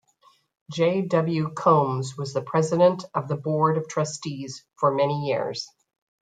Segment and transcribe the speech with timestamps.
[0.73, 1.03] J.
[1.03, 1.51] W.
[1.53, 5.69] Combs was the president of the board of trustees for many years.